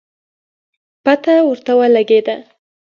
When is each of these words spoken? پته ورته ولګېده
پته 1.03 1.33
ورته 1.47 1.71
ولګېده 1.79 2.35